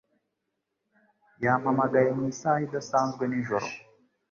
[1.43, 3.67] Yampamagaye mu isaha idasanzwe nijoro